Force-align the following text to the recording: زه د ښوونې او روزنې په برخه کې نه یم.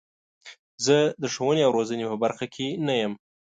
زه 0.85 0.95
د 1.21 1.23
ښوونې 1.33 1.61
او 1.67 1.71
روزنې 1.77 2.05
په 2.11 2.17
برخه 2.23 2.45
کې 2.53 2.67
نه 2.85 2.93
یم. 3.01 3.13